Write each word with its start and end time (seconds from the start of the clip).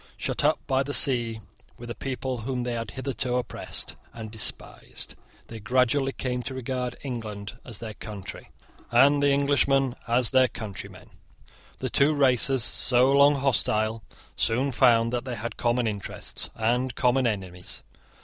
Shut 0.17 0.43
up 0.43 0.59
by 0.65 0.81
the 0.81 0.95
sea 0.95 1.41
with 1.77 1.89
the 1.89 1.93
people 1.93 2.39
whom 2.39 2.63
they 2.63 2.73
had 2.73 2.89
hitherto 2.89 3.35
oppressed 3.35 3.95
and 4.13 4.31
despised, 4.31 5.13
they 5.45 5.59
gradually 5.59 6.11
came 6.11 6.41
to 6.41 6.55
regard 6.55 6.95
England 7.03 7.53
as 7.63 7.77
their 7.77 7.93
country, 7.93 8.49
and 8.89 9.21
the 9.21 9.29
English 9.29 9.67
as 10.07 10.31
their 10.31 10.47
countrymen. 10.47 11.11
The 11.77 11.89
two 11.91 12.15
races, 12.15 12.63
so 12.63 13.11
long 13.11 13.35
hostile, 13.35 14.03
soon 14.35 14.71
found 14.71 15.13
that 15.13 15.23
they 15.23 15.35
had 15.35 15.55
common 15.55 15.85
interests 15.85 16.49
and 16.55 16.95
common 16.95 17.27
enemies. 17.27 17.83